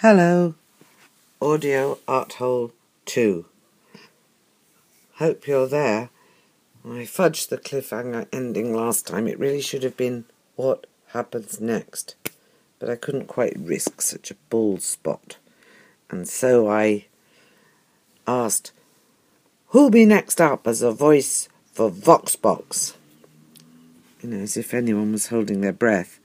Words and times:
Hello, 0.00 0.54
Audio 1.42 1.98
Arthole 2.06 2.70
2. 3.06 3.44
Hope 5.14 5.48
you're 5.48 5.66
there. 5.66 6.10
I 6.84 7.02
fudged 7.02 7.48
the 7.48 7.58
cliffhanger 7.58 8.28
ending 8.32 8.72
last 8.72 9.08
time. 9.08 9.26
It 9.26 9.40
really 9.40 9.60
should 9.60 9.82
have 9.82 9.96
been 9.96 10.26
what 10.54 10.86
happens 11.08 11.60
next. 11.60 12.14
But 12.78 12.88
I 12.88 12.94
couldn't 12.94 13.26
quite 13.26 13.58
risk 13.58 14.00
such 14.00 14.30
a 14.30 14.36
bald 14.50 14.82
spot. 14.82 15.36
And 16.10 16.28
so 16.28 16.70
I 16.70 17.06
asked, 18.24 18.70
Who'll 19.70 19.90
be 19.90 20.06
next 20.06 20.40
up 20.40 20.68
as 20.68 20.80
a 20.80 20.92
voice 20.92 21.48
for 21.72 21.90
Voxbox? 21.90 22.94
You 24.22 24.28
know, 24.28 24.42
as 24.42 24.56
if 24.56 24.72
anyone 24.72 25.10
was 25.10 25.26
holding 25.26 25.60
their 25.60 25.72
breath. 25.72 26.20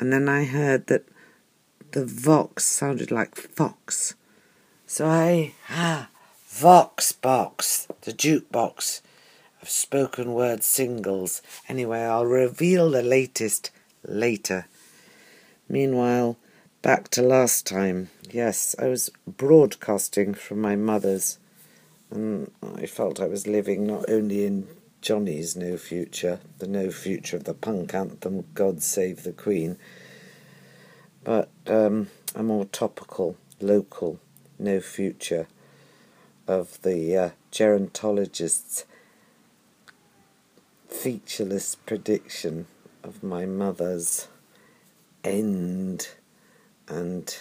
And 0.00 0.12
then 0.12 0.28
I 0.28 0.46
heard 0.46 0.88
that 0.88 1.04
the 1.92 2.04
Vox 2.04 2.64
sounded 2.64 3.10
like 3.10 3.34
Fox. 3.36 4.14
So 4.86 5.06
I, 5.06 5.54
ah, 5.70 6.08
Vox 6.46 7.12
box, 7.12 7.86
the 8.02 8.12
jukebox 8.12 9.00
of 9.62 9.68
spoken 9.68 10.34
word 10.34 10.62
singles. 10.62 11.42
Anyway, 11.68 12.00
I'll 12.00 12.26
reveal 12.26 12.90
the 12.90 13.02
latest 13.02 13.70
later. 14.04 14.66
Meanwhile, 15.68 16.36
back 16.82 17.08
to 17.10 17.22
last 17.22 17.66
time. 17.66 18.10
Yes, 18.30 18.74
I 18.78 18.86
was 18.88 19.10
broadcasting 19.26 20.34
from 20.34 20.60
my 20.60 20.76
mother's, 20.76 21.38
and 22.10 22.50
I 22.76 22.86
felt 22.86 23.20
I 23.20 23.26
was 23.26 23.46
living 23.46 23.86
not 23.86 24.08
only 24.08 24.44
in 24.44 24.68
Johnny's 25.00 25.56
No 25.56 25.76
Future, 25.76 26.40
the 26.58 26.66
no 26.66 26.90
future 26.90 27.36
of 27.36 27.44
the 27.44 27.54
punk 27.54 27.94
anthem 27.94 28.44
God 28.54 28.82
Save 28.82 29.22
the 29.22 29.32
Queen, 29.32 29.78
but 31.28 31.50
um, 31.66 32.08
a 32.34 32.42
more 32.42 32.64
topical, 32.64 33.36
local 33.60 34.18
No 34.58 34.80
Future 34.80 35.46
of 36.46 36.80
the 36.80 37.14
uh, 37.18 37.30
gerontologist's 37.52 38.86
featureless 40.88 41.74
prediction 41.74 42.66
of 43.04 43.22
my 43.22 43.44
mother's 43.44 44.28
end 45.22 46.08
and 46.88 47.36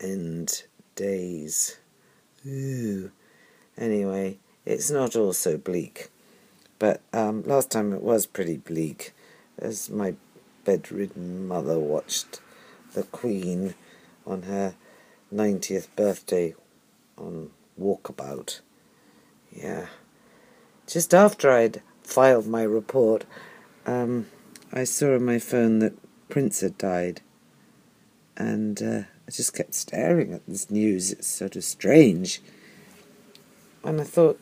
end 0.00 0.62
days. 0.94 1.78
Ooh. 2.46 3.10
Anyway, 3.76 4.38
it's 4.64 4.92
not 4.92 5.16
all 5.16 5.32
so 5.32 5.58
bleak. 5.58 6.08
But 6.78 7.00
um, 7.12 7.42
last 7.42 7.72
time 7.72 7.92
it 7.92 8.00
was 8.00 8.26
pretty 8.26 8.58
bleak 8.58 9.12
as 9.58 9.90
my 9.90 10.14
bedridden 10.64 11.48
mother 11.48 11.80
watched 11.80 12.38
the 12.94 13.02
Queen 13.04 13.74
on 14.26 14.42
her 14.42 14.74
90th 15.32 15.88
birthday 15.96 16.54
on 17.18 17.50
Walkabout. 17.80 18.60
Yeah. 19.52 19.86
Just 20.86 21.14
after 21.14 21.50
I'd 21.50 21.82
filed 22.02 22.46
my 22.46 22.62
report, 22.62 23.24
um, 23.86 24.26
I 24.72 24.84
saw 24.84 25.14
on 25.14 25.24
my 25.24 25.38
phone 25.38 25.78
that 25.80 25.94
Prince 26.28 26.60
had 26.60 26.78
died. 26.78 27.20
And 28.36 28.82
uh, 28.82 29.02
I 29.26 29.30
just 29.30 29.54
kept 29.54 29.74
staring 29.74 30.32
at 30.32 30.46
this 30.46 30.70
news. 30.70 31.12
It's 31.12 31.26
sort 31.26 31.56
of 31.56 31.64
strange. 31.64 32.42
And 33.84 34.00
I 34.00 34.04
thought, 34.04 34.40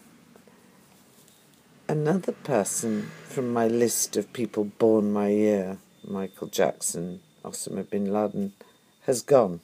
another 1.89 2.33
person 2.33 3.11
from 3.25 3.53
my 3.53 3.67
list 3.67 4.17
of 4.17 4.33
people 4.33 4.65
born 4.65 5.13
my 5.13 5.29
year, 5.29 5.79
Michael 6.05 6.49
Jackson, 6.49 7.21
Osama 7.45 7.89
bin 7.89 8.13
Laden, 8.13 8.53
has 9.07 9.23
gone. 9.23 9.61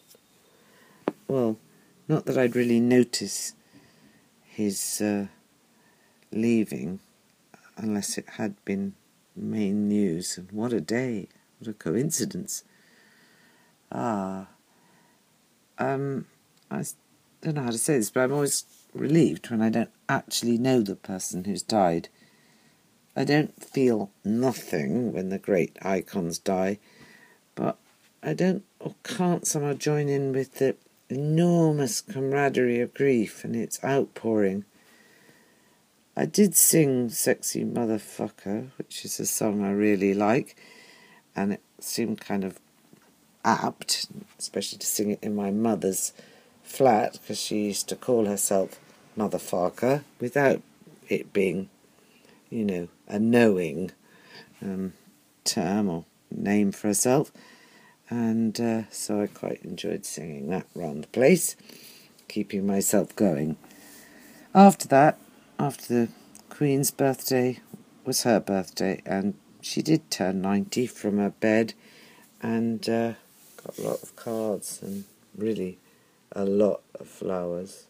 Well, 1.26 1.58
not 2.08 2.26
that 2.26 2.38
I'd 2.38 2.56
really 2.56 2.80
notice 2.80 3.54
his 4.44 5.00
uh, 5.00 5.26
leaving 6.32 7.00
unless 7.76 8.18
it 8.18 8.26
had 8.30 8.62
been 8.64 8.94
main 9.36 9.88
news. 9.88 10.36
And 10.36 10.50
what 10.50 10.72
a 10.72 10.80
day! 10.80 11.28
What 11.58 11.68
a 11.68 11.72
coincidence! 11.72 12.64
Ah, 13.90 14.48
um, 15.78 16.26
I 16.70 16.84
don't 17.40 17.54
know 17.54 17.62
how 17.62 17.70
to 17.70 17.78
say 17.78 17.98
this, 17.98 18.10
but 18.10 18.22
I'm 18.22 18.32
always 18.32 18.64
relieved 18.94 19.50
when 19.50 19.62
I 19.62 19.70
don't 19.70 19.90
actually 20.08 20.58
know 20.58 20.80
the 20.80 20.96
person 20.96 21.44
who's 21.44 21.62
died. 21.62 22.08
I 23.16 23.24
don't 23.24 23.62
feel 23.62 24.10
nothing 24.24 25.12
when 25.12 25.28
the 25.28 25.38
great 25.38 25.76
icons 25.82 26.38
die, 26.38 26.78
but 27.58 27.76
I 28.22 28.34
don't 28.34 28.62
or 28.78 28.94
can't 29.02 29.44
somehow 29.44 29.72
join 29.72 30.08
in 30.08 30.32
with 30.32 30.54
the 30.54 30.76
enormous 31.08 32.00
camaraderie 32.00 32.80
of 32.80 32.94
grief 32.94 33.42
and 33.42 33.56
its 33.56 33.82
outpouring. 33.82 34.64
I 36.16 36.24
did 36.24 36.54
sing 36.54 37.08
Sexy 37.08 37.64
Motherfucker, 37.64 38.68
which 38.78 39.04
is 39.04 39.18
a 39.18 39.26
song 39.26 39.64
I 39.64 39.72
really 39.72 40.14
like, 40.14 40.56
and 41.34 41.52
it 41.52 41.62
seemed 41.80 42.20
kind 42.20 42.44
of 42.44 42.60
apt, 43.44 44.06
especially 44.38 44.78
to 44.78 44.86
sing 44.86 45.10
it 45.10 45.18
in 45.20 45.34
my 45.34 45.50
mother's 45.50 46.12
flat, 46.62 47.14
because 47.14 47.40
she 47.40 47.64
used 47.66 47.88
to 47.88 47.96
call 47.96 48.26
herself 48.26 48.78
Motherfucker 49.16 50.04
without 50.20 50.62
it 51.08 51.32
being, 51.32 51.70
you 52.50 52.64
know, 52.64 52.88
a 53.08 53.18
knowing 53.18 53.90
um, 54.62 54.92
term 55.44 55.88
or 55.88 56.04
name 56.30 56.72
for 56.72 56.88
herself. 56.88 57.32
And 58.10 58.58
uh, 58.60 58.82
so 58.90 59.20
I 59.22 59.26
quite 59.26 59.62
enjoyed 59.62 60.04
singing 60.04 60.48
that 60.50 60.66
round 60.74 61.04
the 61.04 61.08
place, 61.08 61.56
keeping 62.26 62.66
myself 62.66 63.14
going. 63.14 63.56
After 64.54 64.88
that, 64.88 65.18
after 65.58 65.94
the 65.94 66.08
Queen's 66.48 66.90
birthday 66.90 67.60
was 68.04 68.22
her 68.22 68.40
birthday, 68.40 69.02
and 69.04 69.34
she 69.60 69.82
did 69.82 70.10
turn 70.10 70.40
90 70.40 70.86
from 70.86 71.18
her 71.18 71.30
bed 71.30 71.74
and 72.40 72.88
uh, 72.88 73.12
got 73.62 73.78
a 73.78 73.82
lot 73.82 74.02
of 74.02 74.16
cards 74.16 74.80
and 74.82 75.04
really 75.36 75.78
a 76.32 76.44
lot 76.44 76.80
of 76.98 77.06
flowers. 77.06 77.86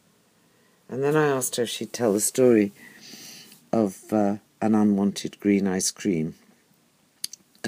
And 0.89 1.03
then 1.03 1.17
I 1.17 1.27
asked 1.29 1.57
her 1.57 1.65
if 1.65 1.69
she'd 1.69 1.93
tell 1.93 2.13
the 2.13 2.21
story 2.21 2.73
of 3.73 4.13
uh, 4.13 4.37
an 4.61 4.75
unwanted 4.75 5.39
green 5.41 5.67
ice 5.67 5.91
cream, 5.91 6.35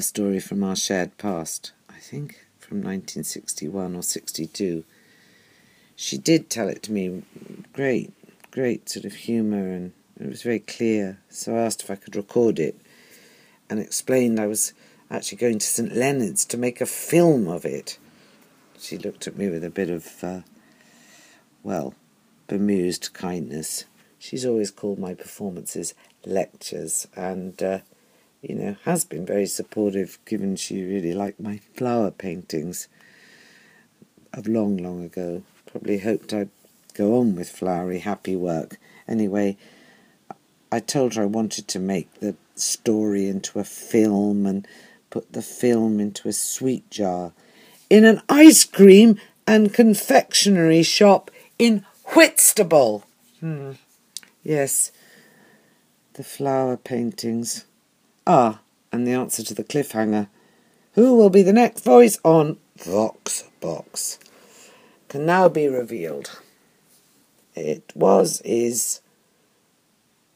a 0.00 0.02
story 0.02 0.40
from 0.40 0.64
our 0.64 0.74
shared 0.74 1.18
past, 1.18 1.72
I 1.90 1.98
think 1.98 2.46
from 2.58 2.78
1961 2.78 3.94
or 3.94 4.02
62. 4.02 4.82
She 5.94 6.16
did 6.16 6.48
tell 6.48 6.70
it 6.70 6.82
to 6.84 6.92
me, 6.92 7.22
great, 7.74 8.10
great 8.50 8.88
sort 8.88 9.04
of 9.04 9.12
humour, 9.12 9.68
and 9.68 9.92
it 10.18 10.26
was 10.26 10.40
very 10.40 10.58
clear. 10.58 11.18
So 11.28 11.54
I 11.54 11.58
asked 11.58 11.82
if 11.82 11.90
I 11.90 11.96
could 11.96 12.16
record 12.16 12.58
it 12.58 12.80
and 13.68 13.78
explained 13.78 14.40
I 14.40 14.46
was 14.46 14.72
actually 15.10 15.36
going 15.36 15.58
to 15.58 15.66
St 15.66 15.94
Leonard's 15.94 16.46
to 16.46 16.56
make 16.56 16.80
a 16.80 16.86
film 16.86 17.46
of 17.46 17.66
it. 17.66 17.98
She 18.78 18.96
looked 18.96 19.26
at 19.26 19.36
me 19.36 19.50
with 19.50 19.62
a 19.62 19.68
bit 19.68 19.90
of, 19.90 20.24
uh, 20.24 20.40
well, 21.62 21.92
bemused 22.46 23.12
kindness. 23.12 23.84
She's 24.18 24.46
always 24.46 24.70
called 24.70 24.98
my 24.98 25.12
performances 25.12 25.92
lectures 26.24 27.06
and, 27.14 27.62
uh, 27.62 27.80
you 28.42 28.54
know, 28.54 28.76
has 28.84 29.04
been 29.04 29.26
very 29.26 29.46
supportive 29.46 30.18
given 30.24 30.56
she 30.56 30.82
really 30.82 31.12
liked 31.12 31.40
my 31.40 31.58
flower 31.74 32.10
paintings 32.10 32.88
of 34.32 34.46
long, 34.46 34.76
long 34.76 35.04
ago. 35.04 35.42
Probably 35.66 35.98
hoped 35.98 36.32
I'd 36.32 36.50
go 36.94 37.18
on 37.18 37.36
with 37.36 37.50
flowery, 37.50 38.00
happy 38.00 38.36
work. 38.36 38.78
Anyway, 39.06 39.56
I 40.72 40.80
told 40.80 41.14
her 41.14 41.22
I 41.22 41.26
wanted 41.26 41.68
to 41.68 41.78
make 41.78 42.12
the 42.20 42.36
story 42.54 43.28
into 43.28 43.58
a 43.58 43.64
film 43.64 44.46
and 44.46 44.66
put 45.10 45.32
the 45.32 45.42
film 45.42 46.00
into 46.00 46.28
a 46.28 46.32
sweet 46.32 46.88
jar 46.90 47.32
in 47.88 48.04
an 48.04 48.22
ice 48.28 48.64
cream 48.64 49.20
and 49.46 49.74
confectionery 49.74 50.82
shop 50.82 51.30
in 51.58 51.84
Whitstable. 52.14 53.04
Hmm. 53.40 53.72
Yes, 54.42 54.92
the 56.14 56.24
flower 56.24 56.76
paintings. 56.76 57.64
Ah, 58.32 58.60
and 58.92 59.04
the 59.04 59.12
answer 59.12 59.42
to 59.42 59.54
the 59.54 59.64
cliffhanger. 59.64 60.28
Who 60.92 61.16
will 61.16 61.30
be 61.30 61.42
the 61.42 61.52
next 61.52 61.82
voice 61.82 62.16
on 62.22 62.58
Vox 62.76 63.42
Box? 63.60 64.20
Can 65.08 65.26
now 65.26 65.48
be 65.48 65.66
revealed. 65.66 66.38
It 67.56 67.90
was, 67.92 68.40
is, 68.42 69.00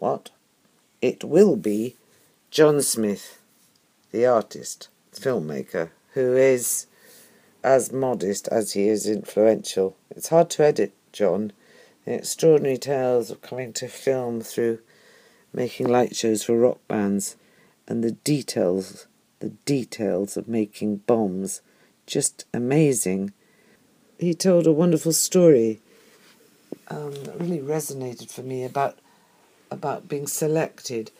what? 0.00 0.30
It 1.00 1.22
will 1.22 1.54
be 1.54 1.94
John 2.50 2.82
Smith, 2.82 3.38
the 4.10 4.26
artist, 4.26 4.88
filmmaker, 5.12 5.90
who 6.14 6.34
is 6.34 6.88
as 7.62 7.92
modest 7.92 8.48
as 8.48 8.72
he 8.72 8.88
is 8.88 9.06
influential. 9.06 9.96
It's 10.10 10.30
hard 10.30 10.50
to 10.50 10.64
edit 10.64 10.94
John. 11.12 11.52
The 12.06 12.14
extraordinary 12.14 12.78
tales 12.78 13.30
of 13.30 13.40
coming 13.40 13.72
to 13.74 13.86
film 13.86 14.40
through 14.40 14.80
making 15.52 15.86
light 15.86 16.16
shows 16.16 16.42
for 16.42 16.58
rock 16.58 16.80
bands 16.88 17.36
and 17.86 18.02
the 18.02 18.12
details, 18.12 19.06
the 19.40 19.50
details 19.64 20.36
of 20.36 20.48
making 20.48 20.98
bombs, 20.98 21.60
just 22.06 22.44
amazing. 22.52 23.32
he 24.18 24.34
told 24.34 24.66
a 24.66 24.72
wonderful 24.72 25.12
story 25.12 25.80
um, 26.88 27.14
that 27.24 27.40
really 27.40 27.60
resonated 27.60 28.30
for 28.30 28.42
me 28.42 28.64
about 28.64 28.98
about 29.70 30.08
being 30.08 30.26
selected 30.26 31.10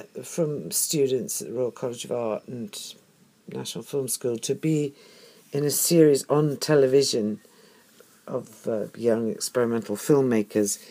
uh, 0.00 0.22
from 0.22 0.70
students 0.70 1.40
at 1.40 1.48
the 1.48 1.54
Royal 1.54 1.70
College 1.70 2.04
of 2.04 2.12
Art 2.12 2.48
and 2.48 2.94
National 3.52 3.84
Film 3.84 4.08
School 4.08 4.38
to 4.38 4.54
be 4.54 4.94
in 5.52 5.64
a 5.64 5.70
series 5.70 6.24
on 6.28 6.56
television 6.56 7.40
of 8.26 8.66
uh, 8.66 8.86
young 8.96 9.30
experimental 9.30 9.96
filmmakers, 9.96 10.82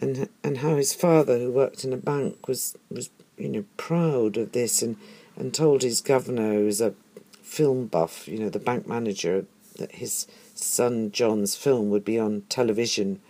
and 0.00 0.28
and 0.42 0.58
how 0.58 0.76
his 0.76 0.94
father, 0.94 1.38
who 1.38 1.52
worked 1.52 1.84
in 1.84 1.92
a 1.92 1.96
bank, 1.96 2.48
was 2.48 2.76
was 2.90 3.10
you 3.38 3.48
know 3.48 3.64
proud 3.76 4.36
of 4.36 4.52
this 4.52 4.82
and 4.82 4.96
and 5.36 5.54
told 5.54 5.82
his 5.82 6.00
governor, 6.00 6.54
who 6.54 6.64
was 6.64 6.80
a 6.80 6.94
film 7.42 7.86
buff, 7.86 8.26
you 8.26 8.38
know, 8.38 8.48
the 8.48 8.58
bank 8.58 8.86
manager, 8.88 9.46
that 9.76 9.92
his 9.92 10.26
son 10.54 11.12
John's 11.12 11.54
film 11.54 11.90
would 11.90 12.04
be 12.04 12.18
on 12.18 12.42
television, 12.48 13.20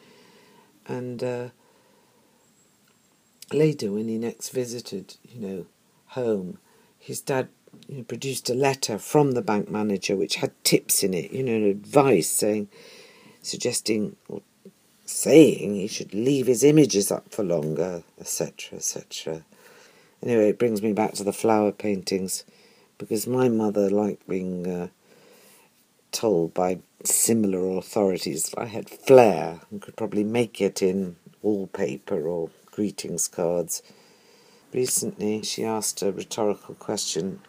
and. 0.86 1.22
Uh, 1.22 1.48
later, 3.52 3.92
when 3.92 4.08
he 4.08 4.18
next 4.18 4.50
visited, 4.50 5.16
you 5.22 5.40
know, 5.40 5.66
home, 6.08 6.58
his 6.98 7.20
dad 7.20 7.48
you 7.88 7.98
know, 7.98 8.02
produced 8.04 8.50
a 8.50 8.54
letter 8.54 8.98
from 8.98 9.32
the 9.32 9.42
bank 9.42 9.70
manager 9.70 10.16
which 10.16 10.36
had 10.36 10.52
tips 10.64 11.02
in 11.02 11.14
it, 11.14 11.32
you 11.32 11.42
know, 11.42 11.68
advice 11.68 12.28
saying, 12.28 12.68
suggesting 13.42 14.16
or 14.28 14.42
saying 15.04 15.74
he 15.74 15.86
should 15.86 16.12
leave 16.12 16.46
his 16.46 16.62
images 16.62 17.10
up 17.10 17.32
for 17.32 17.42
longer, 17.42 18.02
etc., 18.20 18.78
etc. 18.78 19.44
Anyway, 20.22 20.50
it 20.50 20.58
brings 20.58 20.82
me 20.82 20.92
back 20.92 21.14
to 21.14 21.24
the 21.24 21.32
flower 21.32 21.72
paintings 21.72 22.44
because 22.98 23.26
my 23.26 23.48
mother 23.48 23.88
liked 23.88 24.26
being 24.28 24.66
uh, 24.66 24.88
told 26.10 26.52
by 26.54 26.80
similar 27.04 27.76
authorities 27.78 28.50
that 28.50 28.58
I 28.58 28.66
had 28.66 28.90
flair 28.90 29.60
and 29.70 29.80
could 29.80 29.96
probably 29.96 30.24
make 30.24 30.60
it 30.60 30.82
in 30.82 31.16
wallpaper 31.42 32.26
or 32.26 32.50
greetings 32.66 33.28
cards. 33.28 33.82
Recently, 34.72 35.42
she 35.42 35.64
asked 35.64 36.02
a 36.02 36.12
rhetorical 36.12 36.74
question 36.74 37.40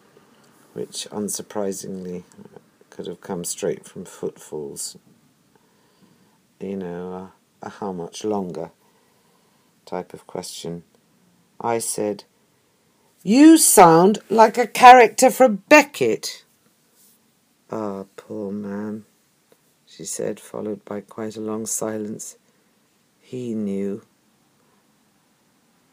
which 0.72 1.08
unsurprisingly 1.10 2.22
could 2.90 3.06
have 3.06 3.20
come 3.20 3.44
straight 3.44 3.84
from 3.84 4.04
footfalls. 4.04 4.96
You 6.60 6.76
know, 6.76 7.12
a, 7.12 7.66
a 7.66 7.70
how 7.70 7.92
much 7.92 8.24
longer 8.24 8.70
type 9.84 10.14
of 10.14 10.26
question. 10.26 10.84
I 11.60 11.78
said, 11.78 12.24
You 13.22 13.58
sound 13.58 14.20
like 14.30 14.56
a 14.56 14.66
character 14.66 15.30
from 15.30 15.62
Beckett. 15.68 16.46
Ah, 17.70 18.04
poor 18.16 18.50
man, 18.50 19.04
she 19.84 20.06
said, 20.06 20.40
followed 20.40 20.86
by 20.86 21.02
quite 21.02 21.36
a 21.36 21.42
long 21.42 21.66
silence. 21.66 22.38
He 23.20 23.52
knew. 23.52 24.02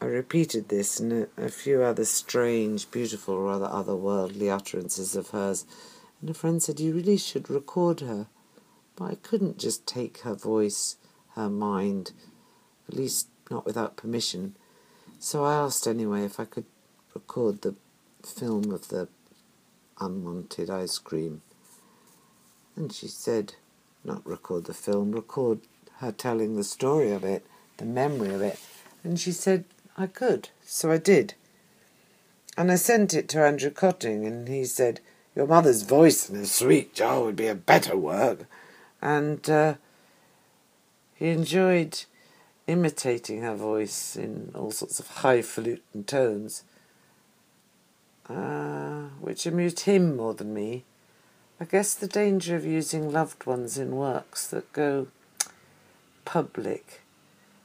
I 0.00 0.06
repeated 0.06 0.70
this 0.70 0.98
and 0.98 1.12
a, 1.12 1.28
a, 1.36 1.50
few 1.50 1.82
other 1.82 2.06
strange, 2.06 2.90
beautiful, 2.90 3.38
rather 3.42 3.66
otherworldly 3.66 4.50
utterances 4.50 5.14
of 5.14 5.30
hers, 5.30 5.66
and 6.22 6.30
a 6.30 6.34
friend 6.34 6.62
said, 6.62 6.80
You 6.80 6.94
really 6.94 7.18
should 7.18 7.50
record 7.50 8.00
her. 8.00 8.28
But 8.96 9.04
I 9.04 9.14
couldn't 9.16 9.58
just 9.58 9.86
take 9.86 10.20
her 10.20 10.34
voice, 10.34 10.96
her 11.34 11.50
mind, 11.50 12.12
at 12.88 12.96
least 12.96 13.28
not 13.50 13.66
without 13.66 13.98
permission. 13.98 14.56
So 15.18 15.44
I 15.44 15.54
asked 15.54 15.86
anyway 15.86 16.24
if 16.24 16.40
I 16.40 16.46
could 16.46 16.64
record 17.18 17.62
the 17.62 17.74
film 18.24 18.70
of 18.70 18.88
the 18.88 19.08
unwanted 20.00 20.70
ice 20.70 20.98
cream. 20.98 21.42
And 22.76 22.92
she 22.92 23.08
said, 23.08 23.54
Not 24.04 24.24
record 24.24 24.66
the 24.66 24.74
film, 24.74 25.10
record 25.10 25.58
her 25.96 26.12
telling 26.12 26.54
the 26.54 26.62
story 26.62 27.10
of 27.10 27.24
it, 27.24 27.44
the 27.78 27.84
memory 27.84 28.32
of 28.32 28.40
it. 28.40 28.60
And 29.02 29.18
she 29.18 29.32
said, 29.32 29.64
I 29.96 30.06
could, 30.06 30.50
so 30.64 30.92
I 30.92 30.98
did. 30.98 31.34
And 32.56 32.70
I 32.70 32.76
sent 32.76 33.14
it 33.14 33.28
to 33.30 33.44
Andrew 33.44 33.70
Kötting, 33.70 34.24
and 34.24 34.48
he 34.48 34.64
said, 34.64 35.00
Your 35.34 35.48
mother's 35.48 35.82
voice 35.82 36.30
in 36.30 36.36
a 36.36 36.46
sweet 36.46 36.94
jar 36.94 37.24
would 37.24 37.36
be 37.36 37.48
a 37.48 37.54
better 37.56 37.96
work. 37.96 38.46
And 39.02 39.48
uh, 39.50 39.74
he 41.16 41.30
enjoyed 41.30 42.04
imitating 42.68 43.40
her 43.40 43.56
voice 43.56 44.14
in 44.14 44.52
all 44.54 44.70
sorts 44.70 45.00
of 45.00 45.08
highfalutin 45.08 46.04
tones, 46.04 46.62
uh, 48.28 49.08
which 49.20 49.46
amused 49.46 49.80
him 49.80 50.16
more 50.16 50.34
than 50.34 50.52
me. 50.52 50.84
I 51.60 51.64
guess 51.64 51.94
the 51.94 52.06
danger 52.06 52.54
of 52.54 52.64
using 52.64 53.10
loved 53.10 53.46
ones 53.46 53.78
in 53.78 53.96
works 53.96 54.46
that 54.48 54.72
go 54.72 55.08
public 56.24 57.00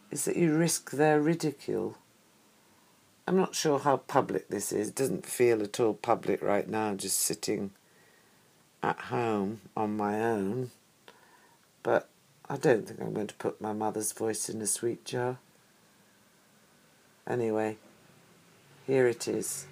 is 0.10 0.25
that 0.25 0.38
you 0.38 0.56
risk 0.56 0.92
their 0.92 1.19
ridicule. 1.19 1.98
I'm 3.27 3.38
not 3.38 3.56
sure 3.56 3.80
how 3.80 3.98
public 3.98 4.50
this 4.50 4.71
is. 4.71 4.89
It 4.89 4.95
doesn't 4.95 5.25
feel 5.25 5.62
at 5.62 5.80
all 5.80 5.94
public 5.94 6.42
right 6.42 6.68
now, 6.68 6.94
just 6.94 7.19
sitting 7.19 7.71
at 8.81 9.00
home 9.00 9.62
on 9.77 9.95
my 9.95 10.21
own. 10.21 10.71
But 11.83 12.09
I 12.50 12.57
don't 12.57 12.88
think 12.88 13.00
I'm 13.00 13.13
going 13.13 13.27
to 13.27 13.33
put 13.36 13.62
my 13.62 13.74
mother's 13.74 14.12
voice 14.12 14.50
in 14.50 14.62
a 14.62 14.68
sweet 14.68 15.06
jar. 15.06 15.38
Anyway, 17.25 17.77
here 18.86 19.07
it 19.07 19.27
is. 19.27 19.68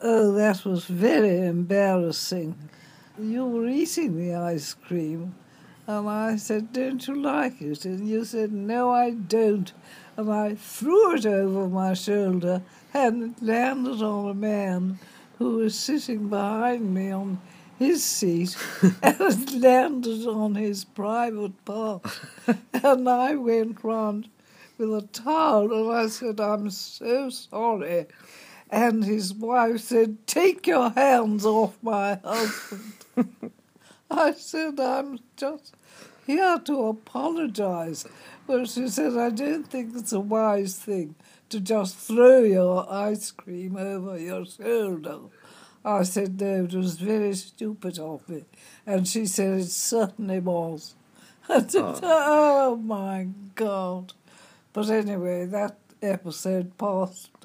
Oh, 0.00 0.32
that 0.32 0.64
was 0.64 0.84
very 0.84 1.46
embarrassing. 1.46 2.56
You 3.18 3.46
were 3.46 3.68
eating 3.68 4.16
the 4.16 4.34
ice 4.34 4.74
cream, 4.74 5.34
and 5.86 6.08
I 6.08 6.36
said, 6.36 6.72
Don't 6.72 7.06
you 7.06 7.20
like 7.20 7.60
it? 7.60 7.84
And 7.84 8.08
you 8.08 8.24
said, 8.24 8.52
No, 8.52 8.90
I 8.90 9.10
don't 9.10 9.72
and 10.18 10.32
I 10.32 10.56
threw 10.56 11.14
it 11.14 11.24
over 11.24 11.68
my 11.68 11.94
shoulder 11.94 12.60
and 12.92 13.22
it 13.22 13.42
landed 13.42 14.02
on 14.02 14.28
a 14.28 14.34
man 14.34 14.98
who 15.38 15.58
was 15.58 15.78
sitting 15.78 16.28
behind 16.28 16.92
me 16.92 17.12
on 17.12 17.40
his 17.78 18.04
seat 18.04 18.56
and 18.82 19.16
it 19.20 19.52
landed 19.54 20.26
on 20.26 20.56
his 20.56 20.84
private 20.84 21.64
part. 21.64 22.20
and 22.72 23.08
I 23.08 23.36
went 23.36 23.84
round 23.84 24.28
with 24.76 24.92
a 24.92 25.02
towel 25.12 25.72
and 25.72 25.96
I 25.96 26.08
said, 26.08 26.40
I'm 26.40 26.68
so 26.70 27.30
sorry. 27.30 28.06
And 28.70 29.04
his 29.04 29.32
wife 29.32 29.80
said, 29.80 30.26
Take 30.26 30.66
your 30.66 30.90
hands 30.90 31.46
off 31.46 31.78
my 31.82 32.20
husband. 32.22 32.92
I 34.10 34.32
said, 34.32 34.78
I'm 34.80 35.18
just 35.36 35.74
here 36.26 36.58
to 36.58 36.88
apologize. 36.88 38.06
But 38.46 38.68
she 38.68 38.88
said, 38.88 39.16
I 39.16 39.30
don't 39.30 39.64
think 39.64 39.94
it's 39.96 40.12
a 40.12 40.20
wise 40.20 40.78
thing 40.78 41.14
to 41.50 41.60
just 41.60 41.96
throw 41.96 42.42
your 42.42 42.90
ice 42.92 43.30
cream 43.30 43.76
over 43.76 44.18
your 44.18 44.44
shoulder. 44.44 45.18
I 45.84 46.02
said, 46.02 46.40
no, 46.40 46.64
it 46.64 46.74
was 46.74 46.96
very 46.96 47.34
stupid 47.34 47.98
of 47.98 48.28
me. 48.28 48.44
And 48.86 49.08
she 49.08 49.26
said, 49.26 49.60
it 49.60 49.70
certainly 49.70 50.40
was. 50.40 50.94
I 51.48 51.60
said, 51.60 51.82
oh. 51.82 52.00
oh 52.02 52.76
my 52.76 53.28
God. 53.54 54.12
But 54.72 54.90
anyway, 54.90 55.46
that 55.46 55.78
episode 56.02 56.76
passed 56.76 57.37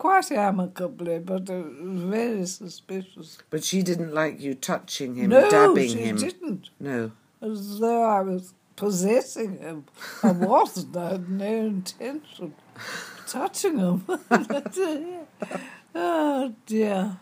quite 0.00 0.32
amicably, 0.32 1.18
but 1.18 1.48
was 1.50 2.02
very 2.02 2.46
suspicious. 2.46 3.38
But 3.50 3.62
she 3.62 3.82
didn't 3.82 4.14
like 4.14 4.40
you 4.40 4.54
touching 4.54 5.14
him, 5.14 5.28
no, 5.28 5.48
dabbing 5.50 5.90
she 5.90 5.98
him. 5.98 6.16
didn't. 6.16 6.70
No. 6.80 7.12
As 7.42 7.78
though 7.78 8.02
I 8.02 8.22
was 8.22 8.54
possessing 8.76 9.58
him. 9.58 9.84
I 10.22 10.32
wasn't. 10.32 10.96
I 10.96 11.10
had 11.10 11.28
no 11.28 11.54
intention 11.66 12.54
of 12.74 13.24
touching 13.26 13.78
him. 13.78 14.04
oh 15.94 16.54
dear. 16.64 17.18